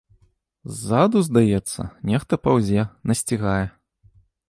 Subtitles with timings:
[0.77, 1.81] Ззаду, здаецца,
[2.13, 3.63] нехта паўзе, насцігае.